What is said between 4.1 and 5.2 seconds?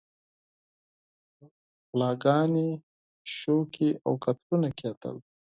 قتلونه کېدل.